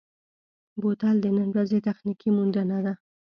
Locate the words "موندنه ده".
2.37-2.93